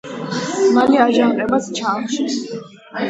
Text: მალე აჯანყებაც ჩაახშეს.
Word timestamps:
მალე 0.77 0.97
აჯანყებაც 1.05 1.69
ჩაახშეს. 1.81 2.39